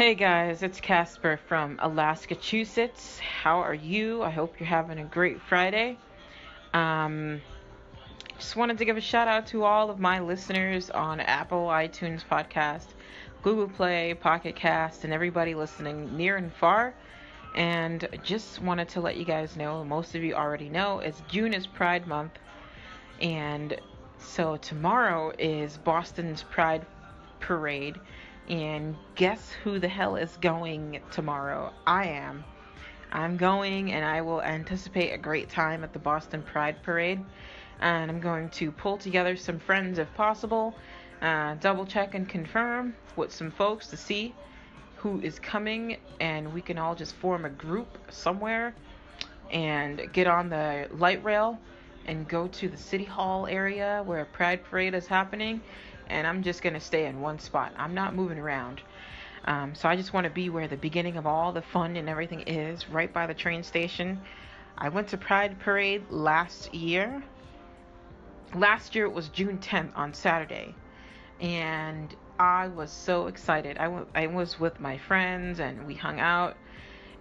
Hey 0.00 0.14
guys, 0.14 0.62
it's 0.62 0.80
Casper 0.80 1.38
from 1.46 1.78
Alaska-Chusets. 1.78 3.18
How 3.18 3.58
are 3.58 3.74
you? 3.74 4.22
I 4.22 4.30
hope 4.30 4.58
you're 4.58 4.66
having 4.66 4.98
a 4.98 5.04
great 5.04 5.42
Friday. 5.42 5.98
Um, 6.72 7.42
just 8.38 8.56
wanted 8.56 8.78
to 8.78 8.86
give 8.86 8.96
a 8.96 9.02
shout 9.02 9.28
out 9.28 9.48
to 9.48 9.62
all 9.64 9.90
of 9.90 9.98
my 9.98 10.20
listeners 10.20 10.88
on 10.88 11.20
Apple 11.20 11.66
iTunes 11.66 12.24
podcast, 12.24 12.86
Google 13.42 13.68
Play, 13.68 14.14
Pocket 14.14 14.56
Cast, 14.56 15.04
and 15.04 15.12
everybody 15.12 15.54
listening 15.54 16.16
near 16.16 16.38
and 16.38 16.50
far. 16.50 16.94
And 17.54 18.08
just 18.22 18.62
wanted 18.62 18.88
to 18.88 19.02
let 19.02 19.18
you 19.18 19.26
guys 19.26 19.54
know, 19.54 19.84
most 19.84 20.14
of 20.14 20.22
you 20.22 20.32
already 20.32 20.70
know, 20.70 21.00
it's 21.00 21.22
June 21.28 21.52
is 21.52 21.66
Pride 21.66 22.06
Month. 22.06 22.38
And 23.20 23.78
so 24.16 24.56
tomorrow 24.56 25.34
is 25.38 25.76
Boston's 25.76 26.42
Pride 26.42 26.86
Parade 27.40 28.00
and 28.50 28.96
guess 29.14 29.52
who 29.62 29.78
the 29.78 29.88
hell 29.88 30.16
is 30.16 30.36
going 30.40 31.00
tomorrow? 31.12 31.72
I 31.86 32.08
am. 32.08 32.44
I'm 33.12 33.36
going 33.36 33.92
and 33.92 34.04
I 34.04 34.20
will 34.22 34.42
anticipate 34.42 35.12
a 35.12 35.18
great 35.18 35.48
time 35.48 35.84
at 35.84 35.92
the 35.92 36.00
Boston 36.00 36.42
Pride 36.42 36.82
Parade. 36.82 37.24
And 37.80 38.10
I'm 38.10 38.20
going 38.20 38.50
to 38.50 38.72
pull 38.72 38.98
together 38.98 39.36
some 39.36 39.60
friends 39.60 40.00
if 40.00 40.12
possible, 40.14 40.74
uh, 41.22 41.54
double 41.60 41.86
check 41.86 42.14
and 42.14 42.28
confirm 42.28 42.94
with 43.14 43.32
some 43.32 43.52
folks 43.52 43.86
to 43.86 43.96
see 43.96 44.34
who 44.96 45.20
is 45.20 45.38
coming, 45.38 45.96
and 46.20 46.52
we 46.52 46.60
can 46.60 46.76
all 46.76 46.94
just 46.94 47.14
form 47.14 47.46
a 47.46 47.50
group 47.50 47.86
somewhere 48.10 48.74
and 49.50 50.12
get 50.12 50.26
on 50.26 50.50
the 50.50 50.88
light 50.92 51.22
rail 51.24 51.58
and 52.06 52.28
go 52.28 52.48
to 52.48 52.68
the 52.68 52.76
city 52.76 53.04
hall 53.04 53.46
area 53.46 54.02
where 54.04 54.20
a 54.20 54.26
pride 54.26 54.62
parade 54.64 54.94
is 54.94 55.06
happening 55.06 55.60
and 56.10 56.26
I'm 56.26 56.42
just 56.42 56.62
going 56.62 56.74
to 56.74 56.80
stay 56.80 57.06
in 57.06 57.20
one 57.20 57.38
spot. 57.38 57.72
I'm 57.76 57.94
not 57.94 58.14
moving 58.14 58.38
around. 58.38 58.82
Um, 59.44 59.74
so 59.74 59.88
I 59.88 59.96
just 59.96 60.12
want 60.12 60.24
to 60.24 60.30
be 60.30 60.50
where 60.50 60.68
the 60.68 60.76
beginning 60.76 61.16
of 61.16 61.26
all 61.26 61.52
the 61.52 61.62
fun 61.62 61.96
and 61.96 62.08
everything 62.08 62.40
is, 62.42 62.88
right 62.90 63.12
by 63.12 63.26
the 63.26 63.34
train 63.34 63.62
station. 63.62 64.20
I 64.76 64.88
went 64.88 65.08
to 65.08 65.16
Pride 65.16 65.58
Parade 65.60 66.10
last 66.10 66.74
year. 66.74 67.22
Last 68.54 68.94
year 68.94 69.06
it 69.06 69.12
was 69.12 69.28
June 69.28 69.58
10th 69.58 69.92
on 69.96 70.12
Saturday, 70.12 70.74
and 71.40 72.14
I 72.38 72.68
was 72.68 72.90
so 72.90 73.28
excited. 73.28 73.78
I, 73.78 73.84
w- 73.84 74.06
I 74.14 74.26
was 74.26 74.58
with 74.58 74.80
my 74.80 74.98
friends 74.98 75.60
and 75.60 75.86
we 75.86 75.94
hung 75.94 76.18
out 76.18 76.56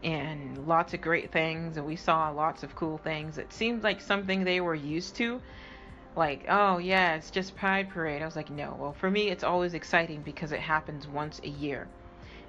and 0.01 0.65
lots 0.67 0.93
of 0.93 1.01
great 1.01 1.31
things 1.31 1.77
and 1.77 1.85
we 1.85 1.97
saw 1.97 2.29
lots 2.29 2.63
of 2.63 2.75
cool 2.75 2.97
things. 2.97 3.37
It 3.37 3.51
seemed 3.53 3.83
like 3.83 4.01
something 4.01 4.43
they 4.43 4.61
were 4.61 4.75
used 4.75 5.15
to 5.17 5.41
like, 6.19 6.45
oh 6.49 6.77
yeah, 6.77 7.15
it's 7.15 7.31
just 7.31 7.55
Pride 7.55 7.89
Parade. 7.89 8.21
I 8.21 8.25
was 8.25 8.35
like, 8.35 8.51
no. 8.51 8.75
Well, 8.77 8.93
for 8.93 9.09
me, 9.09 9.29
it's 9.29 9.43
always 9.43 9.73
exciting 9.73 10.21
because 10.21 10.51
it 10.51 10.59
happens 10.59 11.07
once 11.07 11.41
a 11.43 11.49
year. 11.49 11.87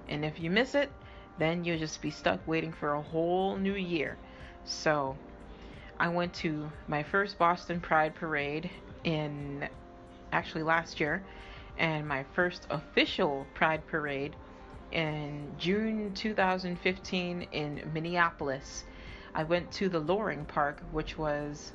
And 0.09 0.25
if 0.25 0.39
you 0.41 0.51
miss 0.51 0.75
it, 0.75 0.91
then 1.39 1.65
you'll 1.65 1.79
just 1.79 2.03
be 2.03 2.11
stuck 2.11 2.47
waiting 2.47 2.73
for 2.73 2.95
a 2.95 3.01
whole 3.01 3.57
new 3.57 3.75
year. 3.75 4.19
So, 4.65 5.17
I 5.99 6.09
went 6.09 6.35
to 6.35 6.71
my 6.89 7.03
first 7.03 7.39
Boston 7.39 7.81
Pride 7.81 8.15
Parade 8.15 8.69
in 9.05 9.69
actually 10.33 10.65
last 10.65 10.99
year, 10.99 11.23
and 11.79 12.07
my 12.07 12.25
first 12.35 12.67
official 12.71 13.47
Pride 13.55 13.87
Parade 13.87 14.35
in 14.93 15.55
June 15.59 16.13
2015 16.15 17.47
in 17.53 17.91
Minneapolis. 17.95 18.85
I 19.35 19.45
went 19.45 19.71
to 19.73 19.89
the 19.89 20.01
Loring 20.01 20.45
Park, 20.45 20.83
which 20.91 21.17
was 21.17 21.73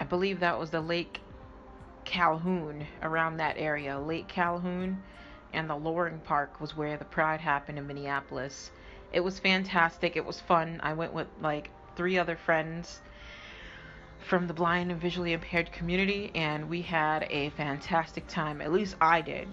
I 0.00 0.04
believe 0.04 0.40
that 0.40 0.58
was 0.58 0.70
the 0.70 0.80
Lake 0.80 1.20
Calhoun 2.06 2.86
around 3.02 3.36
that 3.36 3.58
area. 3.58 4.00
Lake 4.00 4.28
Calhoun 4.28 5.02
and 5.52 5.68
the 5.68 5.76
Loring 5.76 6.20
Park 6.20 6.58
was 6.58 6.74
where 6.74 6.96
the 6.96 7.04
Pride 7.04 7.42
happened 7.42 7.78
in 7.78 7.86
Minneapolis. 7.86 8.70
It 9.12 9.20
was 9.20 9.38
fantastic. 9.38 10.16
It 10.16 10.24
was 10.24 10.40
fun. 10.40 10.80
I 10.82 10.94
went 10.94 11.12
with 11.12 11.26
like 11.42 11.68
three 11.96 12.16
other 12.16 12.36
friends 12.36 13.02
from 14.20 14.46
the 14.46 14.54
blind 14.54 14.90
and 14.90 14.98
visually 14.98 15.34
impaired 15.34 15.70
community, 15.70 16.30
and 16.34 16.70
we 16.70 16.80
had 16.80 17.26
a 17.28 17.50
fantastic 17.50 18.26
time. 18.26 18.62
At 18.62 18.72
least 18.72 18.96
I 19.02 19.20
did. 19.20 19.48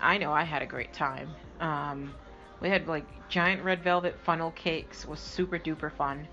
I 0.00 0.16
know 0.16 0.32
I 0.32 0.44
had 0.44 0.62
a 0.62 0.66
great 0.66 0.94
time. 0.94 1.28
Um, 1.60 2.14
we 2.60 2.70
had 2.70 2.88
like 2.88 3.28
giant 3.28 3.62
red 3.62 3.84
velvet 3.84 4.18
funnel 4.24 4.52
cakes, 4.52 5.04
was 5.06 5.20
super 5.20 5.58
duper 5.58 5.92
fun, 5.92 6.28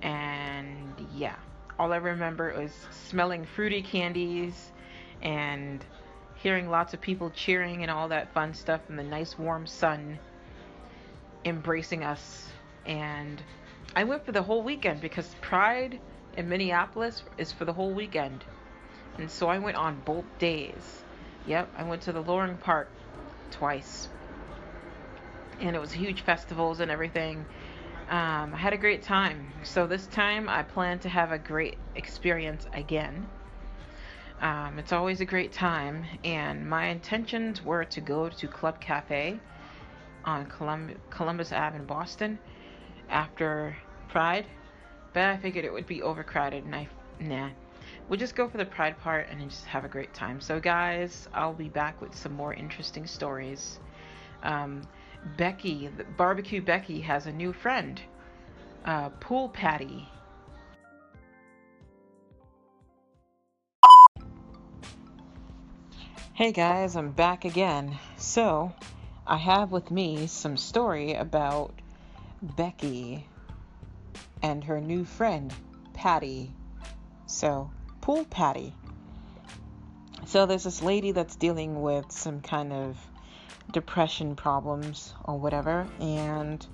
and 0.00 0.94
yeah 1.14 1.36
all 1.78 1.92
I 1.92 1.96
remember 1.96 2.54
was 2.56 2.72
smelling 2.90 3.44
fruity 3.44 3.82
candies 3.82 4.70
and 5.22 5.84
hearing 6.36 6.70
lots 6.70 6.94
of 6.94 7.00
people 7.00 7.30
cheering 7.30 7.82
and 7.82 7.90
all 7.90 8.08
that 8.08 8.32
fun 8.32 8.54
stuff 8.54 8.80
and 8.88 8.98
the 8.98 9.02
nice 9.02 9.38
warm 9.38 9.66
sun 9.66 10.18
embracing 11.44 12.02
us. 12.02 12.48
And 12.86 13.42
I 13.94 14.04
went 14.04 14.24
for 14.24 14.32
the 14.32 14.42
whole 14.42 14.62
weekend 14.62 15.00
because 15.00 15.34
Pride 15.40 16.00
in 16.36 16.48
Minneapolis 16.48 17.22
is 17.38 17.52
for 17.52 17.64
the 17.64 17.72
whole 17.72 17.92
weekend. 17.92 18.44
And 19.18 19.30
so 19.30 19.48
I 19.48 19.58
went 19.58 19.76
on 19.76 20.00
both 20.04 20.24
days. 20.38 21.02
Yep, 21.46 21.72
I 21.76 21.84
went 21.84 22.02
to 22.02 22.12
the 22.12 22.20
Loring 22.20 22.56
Park 22.58 22.90
twice. 23.50 24.08
And 25.60 25.74
it 25.74 25.78
was 25.78 25.92
huge 25.92 26.22
festivals 26.22 26.80
and 26.80 26.90
everything. 26.90 27.46
Um, 28.08 28.54
I 28.54 28.56
had 28.56 28.72
a 28.72 28.76
great 28.76 29.02
time. 29.02 29.52
So 29.64 29.86
this 29.86 30.06
time 30.06 30.48
I 30.48 30.62
plan 30.62 31.00
to 31.00 31.08
have 31.08 31.32
a 31.32 31.38
great 31.38 31.76
experience 31.96 32.66
again. 32.72 33.26
Um, 34.40 34.78
it's 34.78 34.92
always 34.92 35.20
a 35.20 35.24
great 35.24 35.52
time, 35.52 36.04
and 36.22 36.68
my 36.68 36.86
intentions 36.86 37.64
were 37.64 37.84
to 37.86 38.00
go 38.00 38.28
to 38.28 38.48
Club 38.48 38.80
Cafe 38.80 39.40
on 40.24 40.46
Colum- 40.46 40.94
Columbus 41.10 41.52
Ave 41.52 41.76
in 41.76 41.84
Boston 41.86 42.38
after 43.08 43.76
Pride, 44.08 44.46
but 45.14 45.24
I 45.24 45.36
figured 45.38 45.64
it 45.64 45.72
would 45.72 45.86
be 45.86 46.02
overcrowded, 46.02 46.64
and 46.64 46.74
I 46.74 46.88
nah. 47.18 47.48
We'll 48.08 48.20
just 48.20 48.36
go 48.36 48.48
for 48.48 48.58
the 48.58 48.66
Pride 48.66 48.98
part 49.00 49.28
and 49.30 49.50
just 49.50 49.64
have 49.64 49.84
a 49.84 49.88
great 49.88 50.14
time. 50.14 50.40
So, 50.40 50.60
guys, 50.60 51.28
I'll 51.32 51.54
be 51.54 51.68
back 51.68 52.00
with 52.00 52.14
some 52.14 52.32
more 52.32 52.54
interesting 52.54 53.06
stories. 53.06 53.80
Um, 54.42 54.82
Becky, 55.36 55.90
Barbecue 56.16 56.62
Becky, 56.62 57.00
has 57.00 57.26
a 57.26 57.32
new 57.32 57.52
friend, 57.52 58.00
uh, 58.84 59.08
Pool 59.08 59.48
Patty. 59.48 60.08
Hey 66.32 66.52
guys, 66.52 66.94
I'm 66.94 67.10
back 67.10 67.44
again. 67.44 67.98
So, 68.18 68.72
I 69.26 69.36
have 69.36 69.72
with 69.72 69.90
me 69.90 70.28
some 70.28 70.56
story 70.56 71.14
about 71.14 71.74
Becky 72.40 73.26
and 74.42 74.62
her 74.64 74.80
new 74.80 75.04
friend, 75.04 75.52
Patty. 75.92 76.52
So, 77.26 77.70
Pool 78.00 78.26
Patty. 78.26 78.74
So, 80.26 80.46
there's 80.46 80.64
this 80.64 80.82
lady 80.82 81.10
that's 81.10 81.34
dealing 81.36 81.82
with 81.82 82.12
some 82.12 82.42
kind 82.42 82.72
of 82.72 82.96
depression 83.76 84.34
problems 84.36 85.12
or 85.22 85.38
whatever, 85.38 85.86
and 86.00 86.66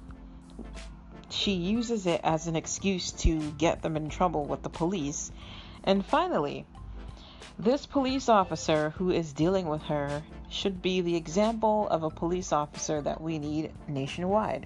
she 1.31 1.51
uses 1.51 2.07
it 2.07 2.21
as 2.23 2.47
an 2.47 2.55
excuse 2.55 3.11
to 3.11 3.41
get 3.59 3.83
them 3.83 3.97
in 3.97 4.09
trouble 4.09 4.45
with 4.45 4.63
the 4.63 4.71
police. 4.71 5.33
And 5.83 6.07
finally, 6.07 6.65
this 7.59 7.87
police 7.87 8.29
officer 8.29 8.91
who 8.91 9.11
is 9.11 9.33
dealing 9.33 9.67
with 9.67 9.83
her 9.83 10.23
should 10.49 10.81
be 10.81 11.01
the 11.01 11.17
example 11.17 11.89
of 11.89 12.05
a 12.05 12.09
police 12.09 12.53
officer 12.53 13.01
that 13.01 13.21
we 13.21 13.41
need 13.41 13.73
nationwide. 13.89 14.65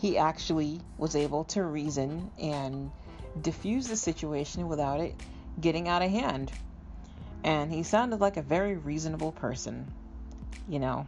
He 0.00 0.18
actually 0.18 0.80
was 0.98 1.14
able 1.14 1.44
to 1.44 1.62
reason 1.62 2.32
and 2.40 2.90
diffuse 3.40 3.86
the 3.86 3.96
situation 3.96 4.66
without 4.66 4.98
it 4.98 5.14
getting 5.60 5.86
out 5.86 6.02
of 6.02 6.10
hand. 6.10 6.50
And 7.44 7.72
he 7.72 7.84
sounded 7.84 8.20
like 8.20 8.36
a 8.36 8.42
very 8.42 8.76
reasonable 8.76 9.30
person, 9.30 9.86
you 10.68 10.80
know. 10.80 11.06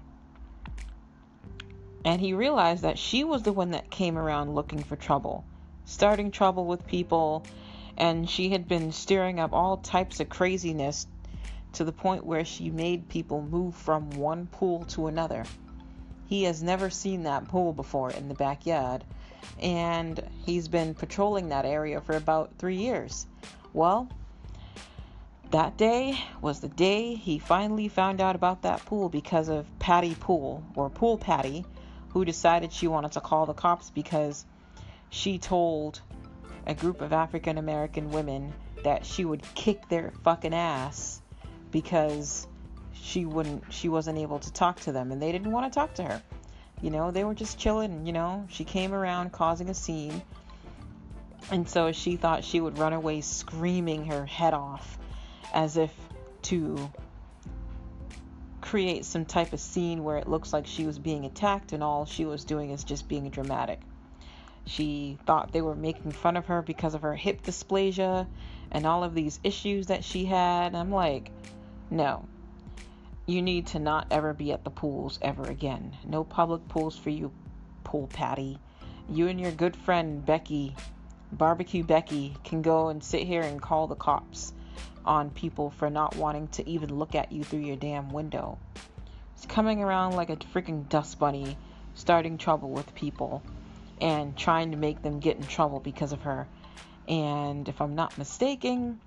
And 2.05 2.21
he 2.21 2.33
realized 2.33 2.83
that 2.83 2.99
she 2.99 3.25
was 3.25 3.43
the 3.43 3.53
one 3.53 3.73
that 3.73 3.91
came 3.91 4.17
around 4.17 4.55
looking 4.55 4.83
for 4.83 4.97
trouble, 4.97 5.45
starting 5.85 6.31
trouble 6.31 6.65
with 6.65 6.87
people, 6.87 7.45
and 7.97 8.29
she 8.29 8.51
had 8.51 8.69
been 8.69 8.93
stirring 8.93 9.41
up 9.41 9.53
all 9.53 9.77
types 9.77 10.21
of 10.21 10.29
craziness 10.29 11.07
to 11.73 11.85
the 11.85 11.93
point 11.93 12.25
where 12.25 12.45
she 12.45 12.71
made 12.71 13.09
people 13.09 13.43
move 13.43 13.75
from 13.75 14.11
one 14.11 14.47
pool 14.47 14.85
to 14.85 15.07
another. 15.09 15.45
He 16.27 16.45
has 16.45 16.63
never 16.63 16.91
seen 16.91 17.25
that 17.25 17.49
pool 17.49 17.73
before 17.73 18.11
in 18.11 18.29
the 18.29 18.35
backyard, 18.35 19.05
and 19.61 20.23
he's 20.47 20.69
been 20.69 20.95
patrolling 20.95 21.49
that 21.49 21.65
area 21.65 22.01
for 22.01 22.17
about 22.17 22.57
three 22.59 22.77
years. 22.77 23.27
Well, 23.73 24.09
that 25.51 25.77
day 25.77 26.19
was 26.43 26.61
the 26.61 26.69
day 26.69 27.15
he 27.15 27.39
finally 27.39 27.89
found 27.89 28.21
out 28.21 28.37
about 28.37 28.63
that 28.63 28.85
pool 28.85 29.09
because 29.09 29.49
of 29.49 29.67
Patty 29.79 30.15
Pool, 30.15 30.63
or 30.75 30.91
Pool 30.91 31.17
Patty, 31.17 31.65
who 32.11 32.25
decided 32.25 32.73
she 32.73 32.89
wanted 32.89 33.13
to 33.13 33.21
call 33.21 33.47
the 33.47 33.55
cops 33.55 33.91
because 33.91 34.45
she 35.11 35.39
told 35.39 36.01
a 36.67 36.75
group 36.75 37.01
of 37.01 37.13
African 37.13 37.59
American 37.59 38.11
women 38.11 38.53
that 38.85 39.05
she 39.05 39.25
would 39.25 39.43
kick 39.55 39.89
their 39.89 40.13
fucking 40.23 40.55
ass 40.55 41.21
because 41.71 42.47
she 42.93 43.25
wouldn't 43.25 43.65
she 43.73 43.89
wasn't 43.89 44.19
able 44.19 44.39
to 44.39 44.53
talk 44.53 44.81
to 44.81 44.93
them 44.93 45.13
and 45.13 45.21
they 45.21 45.33
didn't 45.33 45.51
want 45.51 45.73
to 45.73 45.79
talk 45.79 45.95
to 45.95 46.03
her. 46.03 46.23
You 46.81 46.91
know, 46.91 47.11
they 47.11 47.25
were 47.25 47.35
just 47.35 47.59
chilling, 47.59 48.07
you 48.07 48.13
know. 48.13 48.47
She 48.49 48.65
came 48.65 48.95
around 48.95 49.33
causing 49.33 49.69
a 49.69 49.75
scene. 49.75 50.23
And 51.51 51.69
so 51.69 51.93
she 51.93 52.17
thought 52.17 52.45
she 52.45 52.61
would 52.61 52.79
run 52.79 52.93
away 52.93 53.21
screaming 53.21 54.07
her 54.07 54.27
head 54.27 54.55
off 54.55 54.99
as 55.53 55.77
if 55.77 55.93
to 56.43 56.91
create 58.69 59.07
some 59.07 59.25
type 59.25 59.55
of 59.55 59.61
scene 59.61 60.05
where 60.05 60.19
it 60.19 60.29
looks 60.29 60.53
like 60.53 60.67
she 60.67 60.85
was 60.85 60.99
being 60.99 61.25
attacked 61.25 61.73
and 61.73 61.83
all 61.83 62.05
she 62.05 62.27
was 62.27 62.45
doing 62.45 62.71
is 62.71 62.85
just 62.85 63.09
being 63.09 63.31
dramatic. 63.31 63.81
She 64.67 65.17
thought 65.25 65.53
they 65.53 65.63
were 65.63 65.75
making 65.75 66.13
fun 66.13 66.37
of 66.37 66.45
her 66.47 66.61
because 66.61 66.93
of 66.93 67.01
her 67.01 67.15
hip 67.15 67.43
dysplasia 67.43 68.27
and 68.71 68.85
all 68.85 69.05
of 69.05 69.15
these 69.15 69.41
issues 69.43 69.87
that 69.87 70.05
she 70.05 70.27
had. 70.27 70.75
I'm 70.75 70.91
like, 70.91 71.31
no. 71.89 72.29
You 73.25 73.41
need 73.41 73.69
to 73.69 73.79
not 73.79 74.09
ever 74.11 74.35
be 74.35 74.53
at 74.53 74.65
the 74.65 74.71
pools 74.71 75.19
ever 75.23 75.45
again. 75.45 75.97
No 76.05 76.23
public 76.23 76.69
pools 76.69 76.95
for 76.95 77.09
you, 77.09 77.33
pool 77.85 78.07
patty. 78.09 78.59
You 79.09 79.29
and 79.29 79.41
your 79.41 79.53
good 79.53 79.77
friend 79.77 80.27
Becky, 80.27 80.77
Barbecue 81.33 81.85
Becky, 81.85 82.37
can 82.45 82.61
go 82.61 82.89
and 82.89 83.03
sit 83.03 83.23
here 83.23 83.41
and 83.41 83.63
call 83.63 83.87
the 83.87 83.95
cops 83.95 84.53
on 85.05 85.31
people 85.31 85.71
for 85.71 85.91
not 85.91 86.17
wanting 86.17 86.49
to 86.49 86.69
even 86.69 86.99
look 86.99 87.15
at 87.15 87.33
you 87.33 87.45
through 87.45 87.61
your 87.61 87.77
damn 87.77 88.11
window. 88.11 88.59
It's 89.35 89.47
coming 89.47 89.83
around 89.83 90.17
like 90.17 90.31
a 90.31 90.37
freaking 90.37 90.89
dust 90.89 91.19
bunny, 91.19 91.57
starting 91.95 92.39
trouble 92.39 92.71
with 92.71 92.95
people 92.95 93.43
and 94.01 94.37
trying 94.37 94.71
to 94.73 94.77
make 94.77 95.03
them 95.03 95.21
get 95.21 95.37
in 95.37 95.45
trouble 95.45 95.81
because 95.81 96.13
of 96.13 96.23
her. 96.23 96.47
And 97.09 97.69
if 97.69 97.81
I'm 97.81 97.95
not 97.95 98.19
mistaken, 98.19 99.01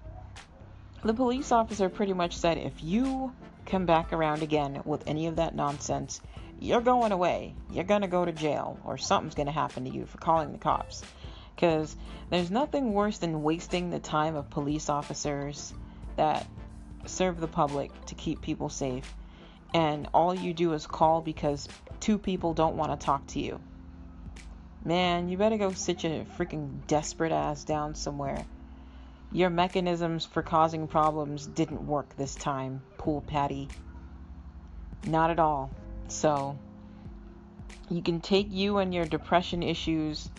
the 1.03 1.13
police 1.13 1.51
officer 1.51 1.89
pretty 1.89 2.13
much 2.13 2.37
said 2.37 2.57
if 2.57 2.83
you 2.83 3.33
come 3.65 3.85
back 3.85 4.13
around 4.13 4.41
again 4.41 4.81
with 4.85 5.03
any 5.07 5.27
of 5.27 5.37
that 5.37 5.55
nonsense, 5.55 6.21
you're 6.59 6.81
going 6.81 7.11
away. 7.11 7.55
You're 7.71 7.83
going 7.83 8.01
to 8.01 8.07
go 8.07 8.23
to 8.23 8.31
jail 8.31 8.79
or 8.85 8.97
something's 8.97 9.35
going 9.35 9.47
to 9.47 9.51
happen 9.51 9.85
to 9.85 9.89
you 9.89 10.05
for 10.05 10.17
calling 10.17 10.51
the 10.51 10.57
cops. 10.57 11.03
Because 11.55 11.95
there's 12.29 12.51
nothing 12.51 12.93
worse 12.93 13.17
than 13.17 13.43
wasting 13.43 13.89
the 13.89 13.99
time 13.99 14.35
of 14.35 14.49
police 14.49 14.89
officers 14.89 15.73
that 16.15 16.47
serve 17.05 17.39
the 17.39 17.47
public 17.47 17.91
to 18.07 18.15
keep 18.15 18.41
people 18.41 18.69
safe. 18.69 19.13
And 19.73 20.07
all 20.13 20.33
you 20.33 20.53
do 20.53 20.73
is 20.73 20.85
call 20.87 21.21
because 21.21 21.67
two 21.99 22.17
people 22.17 22.53
don't 22.53 22.75
want 22.75 22.99
to 22.99 23.05
talk 23.05 23.25
to 23.27 23.39
you. 23.39 23.59
Man, 24.83 25.29
you 25.29 25.37
better 25.37 25.57
go 25.57 25.71
sit 25.71 26.03
your 26.03 26.25
freaking 26.37 26.85
desperate 26.87 27.31
ass 27.31 27.63
down 27.63 27.95
somewhere. 27.95 28.43
Your 29.31 29.49
mechanisms 29.49 30.25
for 30.25 30.41
causing 30.41 30.87
problems 30.87 31.45
didn't 31.45 31.85
work 31.85 32.17
this 32.17 32.35
time, 32.35 32.81
Pool 32.97 33.21
Patty. 33.21 33.69
Not 35.05 35.29
at 35.29 35.39
all. 35.39 35.71
So, 36.07 36.57
you 37.89 38.01
can 38.01 38.19
take 38.19 38.47
you 38.51 38.79
and 38.79 38.93
your 38.93 39.05
depression 39.05 39.63
issues 39.63 40.29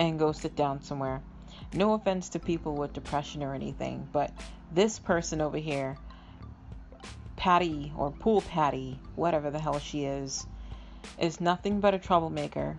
and 0.00 0.18
go 0.18 0.32
sit 0.32 0.56
down 0.56 0.82
somewhere. 0.82 1.22
No 1.74 1.92
offense 1.92 2.30
to 2.30 2.40
people 2.40 2.74
with 2.74 2.94
depression 2.94 3.44
or 3.44 3.54
anything, 3.54 4.08
but 4.10 4.32
this 4.72 4.98
person 4.98 5.40
over 5.40 5.58
here, 5.58 5.96
Patty 7.36 7.92
or 7.96 8.10
Pool 8.10 8.40
Patty, 8.40 8.98
whatever 9.14 9.50
the 9.50 9.60
hell 9.60 9.78
she 9.78 10.04
is, 10.04 10.46
is 11.18 11.40
nothing 11.40 11.80
but 11.80 11.94
a 11.94 11.98
troublemaker 11.98 12.78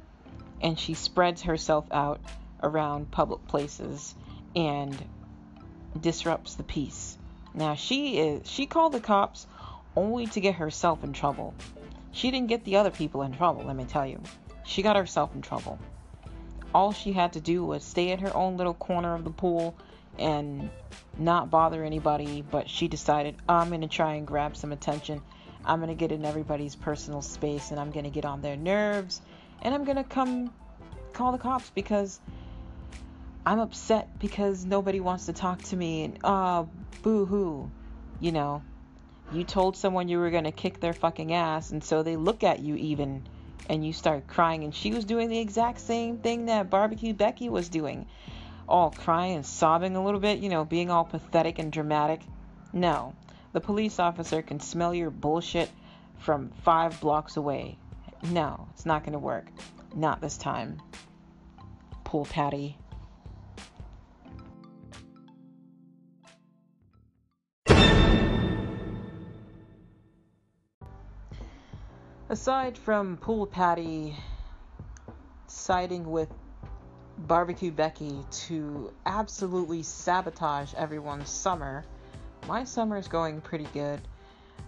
and 0.62 0.78
she 0.78 0.94
spreads 0.94 1.44
herself 1.44 1.86
out 1.92 2.20
around 2.62 3.10
public 3.12 3.48
places 3.48 4.16
and 4.56 4.96
disrupts 6.00 6.56
the 6.56 6.64
peace. 6.64 7.18
Now 7.54 7.76
she 7.76 8.18
is 8.20 8.48
she 8.50 8.66
called 8.66 8.94
the 8.94 9.00
cops 9.00 9.48
only 9.96 10.28
to 10.28 10.40
get 10.40 10.56
herself 10.56 11.04
in 11.04 11.14
trouble. 11.14 11.54
She 12.12 12.32
didn't 12.32 12.48
get 12.48 12.64
the 12.64 12.78
other 12.78 12.92
people 12.92 13.24
in 13.24 13.34
trouble, 13.34 13.64
let 13.64 13.76
me 13.76 13.86
tell 13.86 14.06
you. 14.06 14.22
She 14.64 14.82
got 14.82 14.96
herself 14.96 15.34
in 15.36 15.42
trouble. 15.42 15.80
All 16.74 16.94
she 16.94 17.14
had 17.14 17.34
to 17.34 17.42
do 17.42 17.66
was 17.66 17.84
stay 17.84 18.12
in 18.12 18.20
her 18.20 18.36
own 18.36 18.58
little 18.58 18.74
corner 18.74 19.14
of 19.14 19.24
the 19.24 19.30
pool 19.30 19.76
and 20.18 20.70
not 21.18 21.50
bother 21.50 21.84
anybody, 21.84 22.42
but 22.42 22.70
she 22.70 22.88
decided, 22.88 23.36
I'm 23.48 23.70
going 23.70 23.82
to 23.82 23.88
try 23.88 24.14
and 24.14 24.26
grab 24.26 24.56
some 24.56 24.72
attention. 24.72 25.22
I'm 25.66 25.80
going 25.80 25.90
to 25.90 25.96
get 25.96 26.12
in 26.12 26.26
everybody's 26.26 26.76
personal 26.76 27.22
space 27.22 27.72
and 27.72 27.80
I'm 27.80 27.92
going 27.92 28.06
to 28.06 28.10
get 28.10 28.26
on 28.26 28.42
their 28.42 28.56
nerves 28.56 29.22
and 29.62 29.74
I'm 29.74 29.84
going 29.84 29.98
to 29.98 30.04
come 30.04 30.54
call 31.14 31.32
the 31.32 31.38
cops 31.38 31.70
because 31.72 32.20
I'm 33.46 33.60
upset 33.60 34.18
because 34.20 34.66
nobody 34.66 35.00
wants 35.00 35.26
to 35.26 35.34
talk 35.34 35.62
to 35.64 35.76
me 35.76 36.06
and 36.06 36.18
uh 36.24 36.66
boo 37.02 37.26
hoo. 37.26 37.70
You 38.20 38.32
know, 38.32 38.64
you 39.32 39.44
told 39.44 39.78
someone 39.78 40.08
you 40.08 40.20
were 40.20 40.30
going 40.30 40.46
to 40.46 40.52
kick 40.52 40.80
their 40.80 40.94
fucking 40.94 41.34
ass 41.34 41.72
and 41.72 41.84
so 41.84 42.02
they 42.02 42.16
look 42.16 42.44
at 42.44 42.60
you 42.60 42.76
even 42.76 43.24
and 43.70 43.86
you 43.86 43.94
start 43.94 44.28
crying 44.28 44.64
and 44.64 44.74
she 44.74 44.92
was 44.92 45.06
doing 45.06 45.30
the 45.30 45.40
exact 45.40 45.80
same 45.80 46.18
thing 46.18 46.46
that 46.46 46.70
barbecue 46.70 47.14
Becky 47.14 47.50
was 47.50 47.70
doing. 47.70 48.08
All 48.68 48.92
crying 48.92 49.36
and 49.36 49.46
sobbing 49.46 49.96
a 49.96 50.04
little 50.04 50.20
bit, 50.20 50.40
you 50.40 50.50
know, 50.50 50.66
being 50.66 50.90
all 50.90 51.04
pathetic 51.04 51.60
and 51.60 51.72
dramatic. 51.72 52.22
No. 52.74 53.14
The 53.54 53.62
police 53.62 54.00
officer 54.00 54.42
can 54.42 54.60
smell 54.60 54.94
your 54.94 55.10
bullshit 55.10 55.70
from 56.20 56.52
5 56.64 57.02
blocks 57.02 57.38
away. 57.38 57.78
No, 58.24 58.68
it's 58.74 58.86
not 58.86 59.04
going 59.04 59.14
to 59.14 59.20
work. 59.20 59.48
Not 59.94 60.22
this 60.22 60.38
time. 60.38 60.82
Pool 62.04 62.26
Patty. 62.26 62.78
Aside 72.32 72.78
from 72.78 73.18
Pool 73.18 73.46
Patty 73.46 74.16
siding 75.48 76.10
with 76.10 76.30
Barbecue 77.18 77.72
Becky 77.72 78.24
to 78.48 78.94
absolutely 79.06 79.84
sabotage 79.84 80.74
everyone's 80.76 81.30
summer, 81.30 81.84
my 82.48 82.64
summer 82.64 82.96
is 82.96 83.10
going 83.10 83.42
pretty 83.42 83.68
good 83.74 84.00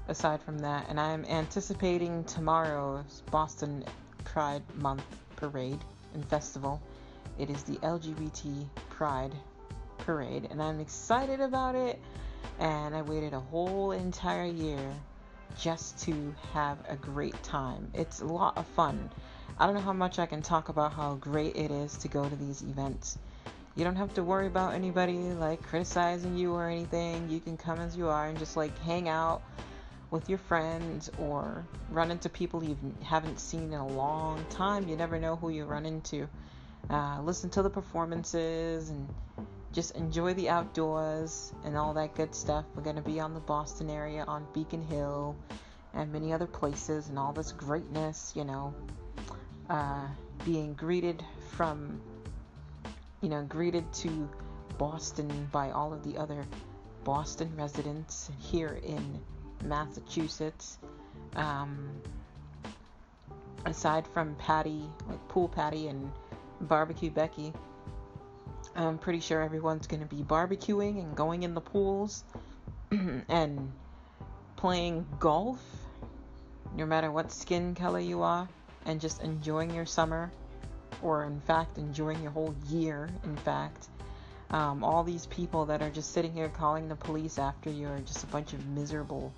aside 0.09 0.41
from 0.41 0.59
that, 0.59 0.87
and 0.89 0.99
I'm 0.99 1.23
anticipating 1.23 2.25
tomorrow's 2.25 3.23
Boston 3.31 3.85
Pride 4.25 4.63
Month 4.75 5.05
parade 5.37 5.79
and 6.15 6.25
festival. 6.25 6.81
It 7.39 7.49
is 7.49 7.63
the 7.63 7.77
LGBT 7.77 8.67
Pride 8.89 9.31
parade, 9.99 10.49
and 10.51 10.61
I'm 10.61 10.81
excited 10.81 11.39
about 11.39 11.75
it. 11.75 11.97
And 12.59 12.93
I 12.93 13.03
waited 13.03 13.33
a 13.33 13.39
whole 13.39 13.93
entire 13.93 14.47
year 14.47 14.93
just 15.57 15.99
to 16.05 16.33
have 16.53 16.77
a 16.87 16.95
great 16.95 17.41
time. 17.43 17.91
It's 17.93 18.21
a 18.21 18.25
lot 18.25 18.57
of 18.57 18.65
fun. 18.67 19.09
I 19.57 19.65
don't 19.65 19.75
know 19.75 19.81
how 19.81 19.93
much 19.93 20.19
I 20.19 20.25
can 20.25 20.41
talk 20.41 20.69
about 20.69 20.93
how 20.93 21.15
great 21.15 21.55
it 21.55 21.71
is 21.71 21.97
to 21.97 22.07
go 22.07 22.27
to 22.27 22.35
these 22.35 22.61
events. 22.61 23.17
You 23.75 23.83
don't 23.83 23.95
have 23.95 24.13
to 24.15 24.23
worry 24.23 24.47
about 24.47 24.73
anybody 24.73 25.17
like 25.17 25.63
criticizing 25.63 26.37
you 26.37 26.53
or 26.53 26.69
anything. 26.69 27.29
You 27.29 27.39
can 27.39 27.57
come 27.57 27.79
as 27.79 27.97
you 27.97 28.07
are 28.07 28.27
and 28.27 28.37
just 28.37 28.55
like 28.55 28.77
hang 28.79 29.09
out 29.09 29.41
with 30.11 30.29
your 30.29 30.37
friends 30.37 31.09
or 31.17 31.65
run 31.89 32.11
into 32.11 32.29
people 32.29 32.63
you 32.63 32.77
haven't 33.01 33.39
seen 33.39 33.73
in 33.73 33.79
a 33.79 33.87
long 33.87 34.45
time. 34.49 34.87
You 34.87 34.95
never 34.95 35.19
know 35.19 35.35
who 35.35 35.49
you 35.49 35.65
run 35.65 35.85
into. 35.85 36.27
Uh, 36.89 37.19
listen 37.23 37.49
to 37.51 37.63
the 37.63 37.69
performances 37.69 38.89
and 38.89 39.07
just 39.73 39.95
enjoy 39.95 40.35
the 40.35 40.49
outdoors 40.49 41.51
and 41.65 41.75
all 41.75 41.93
that 41.95 42.15
good 42.15 42.33
stuff. 42.33 42.63
We're 42.75 42.83
going 42.83 42.95
to 42.95 43.01
be 43.01 43.19
on 43.19 43.33
the 43.33 43.39
Boston 43.39 43.89
area 43.89 44.23
on 44.27 44.45
Beacon 44.53 44.83
Hill 44.83 45.35
and 45.93 46.11
many 46.13 46.31
other 46.31 46.45
places 46.45 47.09
and 47.09 47.17
all 47.17 47.33
this 47.33 47.51
greatness, 47.51 48.33
you 48.35 48.45
know, 48.45 48.73
uh, 49.69 50.07
being 50.45 50.73
greeted 50.75 51.23
from, 51.51 51.99
you 53.21 53.29
know, 53.29 53.43
greeted 53.43 53.91
to 53.93 54.29
Boston 54.77 55.49
by 55.51 55.71
all 55.71 55.91
of 55.91 56.03
the 56.03 56.17
other 56.17 56.45
Boston 57.03 57.51
residents 57.57 58.29
here 58.39 58.79
in 58.83 59.19
Massachusetts. 59.63 60.77
Um, 61.35 61.89
aside 63.65 64.07
from 64.07 64.35
Patty, 64.35 64.83
like 65.07 65.27
Pool 65.29 65.47
Patty 65.47 65.87
and 65.87 66.11
Barbecue 66.61 67.09
Becky, 67.09 67.53
I'm 68.75 68.97
pretty 68.97 69.19
sure 69.19 69.41
everyone's 69.41 69.85
going 69.85 70.01
to 70.01 70.15
be 70.15 70.23
barbecuing 70.23 70.99
and 70.99 71.15
going 71.15 71.43
in 71.43 71.53
the 71.53 71.61
pools 71.61 72.23
and 72.91 73.71
playing 74.55 75.05
golf, 75.19 75.59
no 76.75 76.85
matter 76.85 77.11
what 77.11 77.31
skin 77.31 77.75
color 77.75 77.99
you 77.99 78.23
are, 78.23 78.47
and 78.85 78.99
just 78.99 79.21
enjoying 79.21 79.73
your 79.73 79.85
summer, 79.85 80.31
or 81.03 81.25
in 81.25 81.39
fact, 81.41 81.77
enjoying 81.77 82.21
your 82.23 82.31
whole 82.31 82.55
year, 82.69 83.09
in 83.23 83.35
fact. 83.37 83.89
Um, 84.49 84.83
all 84.83 85.03
these 85.03 85.25
people 85.27 85.65
that 85.65 85.81
are 85.81 85.89
just 85.89 86.11
sitting 86.11 86.33
here 86.33 86.49
calling 86.49 86.87
the 86.87 86.95
police 86.95 87.37
after 87.37 87.69
you 87.69 87.87
are 87.87 87.99
just 87.99 88.23
a 88.23 88.27
bunch 88.27 88.53
of 88.53 88.65
miserable, 88.67 89.33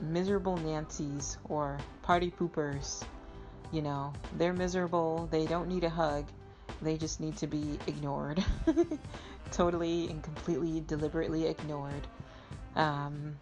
miserable 0.00 0.56
Nancy's 0.56 1.38
or 1.48 1.78
party 2.02 2.30
poopers. 2.30 3.04
You 3.72 3.82
know, 3.82 4.12
they're 4.36 4.52
miserable. 4.52 5.28
They 5.30 5.46
don't 5.46 5.68
need 5.68 5.84
a 5.84 5.90
hug. 5.90 6.24
They 6.82 6.96
just 6.96 7.20
need 7.20 7.36
to 7.38 7.46
be 7.46 7.78
ignored. 7.86 8.44
totally 9.52 10.08
and 10.08 10.22
completely, 10.22 10.80
deliberately 10.86 11.46
ignored. 11.46 12.06
Um, 12.76 13.36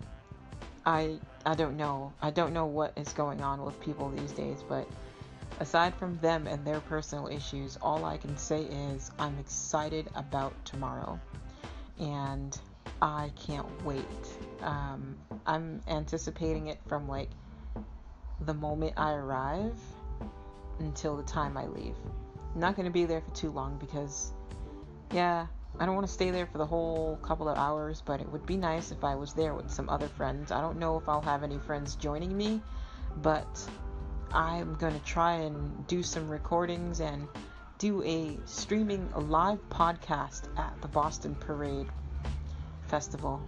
I 0.85 1.19
I 1.45 1.55
don't 1.55 1.77
know. 1.77 2.13
I 2.23 2.31
don't 2.31 2.53
know 2.53 2.67
what 2.67 2.93
is 2.97 3.13
going 3.13 3.43
on 3.43 3.65
with 3.65 3.79
people 3.81 4.11
these 4.11 4.33
days, 4.33 4.63
but 4.69 4.87
aside 5.61 5.95
from 5.95 6.19
them 6.19 6.47
and 6.47 6.65
their 6.65 6.81
personal 6.81 7.29
issues, 7.29 7.77
all 7.83 8.05
I 8.05 8.17
can 8.17 8.37
say 8.37 8.63
is 8.63 9.11
I'm 9.19 9.39
excited 9.39 10.09
about 10.15 10.53
tomorrow. 10.65 11.21
And 11.99 12.59
I 13.03 13.31
can't 13.37 13.67
wait. 13.85 14.05
Um, 14.63 15.17
I'm 15.47 15.81
anticipating 15.89 16.69
it 16.69 16.79
from 16.87 17.09
like 17.09 17.31
the 18.41 18.55
moment 18.55 18.95
I 18.97 19.13
arrive 19.13 19.79
until 20.79 21.17
the 21.17 21.23
time 21.23 21.57
I 21.57 21.67
leave. 21.67 21.95
I'm 22.57 22.61
not 22.61 22.75
going 22.75 22.87
to 22.87 22.93
be 22.93 23.05
there 23.05 23.21
for 23.21 23.31
too 23.33 23.51
long 23.51 23.77
because, 23.77 24.33
yeah, 25.13 25.47
I 25.79 25.85
don't 25.85 25.95
want 25.95 26.07
to 26.07 26.13
stay 26.13 26.31
there 26.31 26.47
for 26.47 26.57
the 26.57 26.65
whole 26.65 27.19
couple 27.21 27.51
of 27.51 27.59
hours, 27.59 28.03
but 28.03 28.19
it 28.23 28.33
would 28.33 28.47
be 28.47 28.57
nice 28.57 28.91
if 28.91 29.05
I 29.05 29.15
was 29.15 29.35
there 29.35 29.53
with 29.53 29.71
some 29.71 29.91
other 29.91 30.09
friends. 30.09 30.51
I 30.51 30.63
don't 30.63 30.79
know 30.79 30.97
if 30.97 31.07
I'll 31.07 31.21
have 31.21 31.43
any 31.43 31.59
friends 31.59 31.97
joining 31.97 32.35
me, 32.35 32.63
but 33.19 33.47
I'm 34.33 34.75
going 34.77 34.95
to 34.99 35.05
try 35.05 35.35
and 35.35 35.87
do 35.87 36.03
some 36.03 36.31
recordings 36.31 37.01
and 37.01 37.29
do 37.77 38.03
a 38.05 38.39
streaming 38.47 39.07
a 39.13 39.21
live 39.21 39.61
podcast 39.69 40.49
at 40.59 40.81
the 40.81 40.89
Boston 40.89 41.35
Parade 41.35 41.89
Festival. 42.87 43.45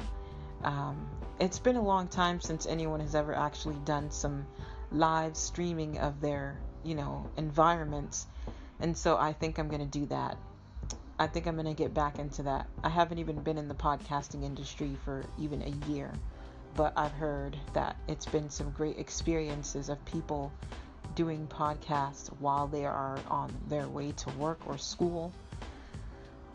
Um, 0.65 1.09
it's 1.41 1.59
been 1.59 1.77
a 1.77 1.83
long 1.83 2.09
time 2.09 2.43
since 2.43 2.67
anyone 2.67 3.01
has 3.01 3.15
ever 3.15 3.35
actually 3.35 3.77
done 3.87 4.11
some 4.11 4.47
live 4.93 5.35
streaming 5.35 5.99
of 5.99 6.21
their, 6.21 6.61
you 6.85 6.95
know, 6.95 7.31
environments. 7.39 8.27
And 8.81 8.97
so 8.97 9.17
I 9.17 9.33
think 9.33 9.59
I'm 9.59 9.69
going 9.69 9.81
to 9.81 9.99
do 9.99 10.07
that. 10.07 10.37
I 11.19 11.27
think 11.27 11.47
I'm 11.47 11.55
going 11.55 11.67
to 11.67 11.75
get 11.75 11.93
back 11.93 12.21
into 12.21 12.45
that. 12.45 12.69
I 12.85 12.89
haven't 12.89 13.19
even 13.19 13.43
been 13.43 13.59
in 13.59 13.67
the 13.67 13.75
podcasting 13.75 14.45
industry 14.45 14.97
for 15.05 15.25
even 15.37 15.63
a 15.63 15.91
year, 15.91 16.13
but 16.77 16.93
I've 16.97 17.13
heard 17.13 17.57
that 17.73 17.97
it's 18.07 18.27
been 18.27 18.49
some 18.49 18.71
great 18.71 18.99
experiences 18.99 19.89
of 19.89 20.05
people 20.05 20.53
doing 21.17 21.49
podcasts 21.49 22.29
while 22.39 22.69
they 22.69 22.85
are 22.85 23.19
on 23.29 23.53
their 23.69 23.89
way 23.89 24.13
to 24.13 24.31
work 24.39 24.61
or 24.67 24.79
school 24.79 25.33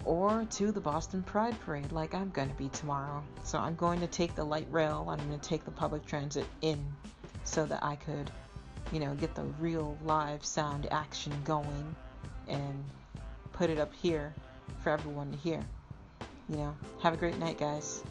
or 0.05 0.45
to 0.51 0.71
the 0.71 0.79
Boston 0.79 1.23
Pride 1.23 1.59
Parade, 1.61 1.91
like 1.91 2.13
I'm 2.13 2.29
going 2.29 2.49
to 2.49 2.55
be 2.55 2.69
tomorrow. 2.69 3.21
So 3.43 3.57
I'm 3.57 3.75
going 3.75 3.99
to 3.99 4.07
take 4.07 4.35
the 4.35 4.43
light 4.43 4.67
rail 4.71 5.05
I'm 5.09 5.17
going 5.27 5.37
to 5.37 5.49
take 5.49 5.65
the 5.65 5.71
public 5.71 6.05
transit 6.05 6.45
in 6.61 6.81
so 7.43 7.65
that 7.65 7.83
I 7.83 7.95
could, 7.97 8.31
you 8.93 9.01
know, 9.01 9.13
get 9.15 9.35
the 9.35 9.43
real 9.59 9.97
live 10.05 10.45
sound 10.45 10.87
action 10.91 11.33
going 11.43 11.95
and 12.47 12.83
put 13.51 13.69
it 13.69 13.79
up 13.79 13.93
here 13.93 14.33
for 14.83 14.89
everyone 14.89 15.31
to 15.31 15.37
hear. 15.37 15.63
You 16.49 16.57
know, 16.57 16.77
have 17.01 17.13
a 17.13 17.17
great 17.17 17.37
night, 17.37 17.57
guys. 17.57 18.03